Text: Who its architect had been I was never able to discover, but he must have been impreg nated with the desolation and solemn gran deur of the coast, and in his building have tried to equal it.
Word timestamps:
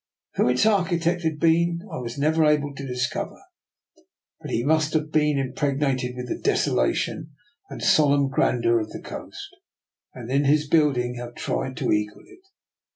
Who 0.37 0.49
its 0.49 0.65
architect 0.65 1.21
had 1.21 1.39
been 1.39 1.81
I 1.93 1.97
was 1.99 2.17
never 2.17 2.43
able 2.43 2.73
to 2.73 2.87
discover, 2.87 3.37
but 4.41 4.49
he 4.49 4.63
must 4.63 4.93
have 4.93 5.11
been 5.11 5.37
impreg 5.37 5.79
nated 5.79 6.15
with 6.15 6.27
the 6.27 6.39
desolation 6.39 7.35
and 7.69 7.83
solemn 7.83 8.27
gran 8.27 8.61
deur 8.63 8.79
of 8.79 8.89
the 8.89 8.99
coast, 9.03 9.55
and 10.15 10.31
in 10.31 10.45
his 10.45 10.67
building 10.67 11.17
have 11.19 11.35
tried 11.35 11.77
to 11.77 11.91
equal 11.91 12.23
it. 12.25 12.41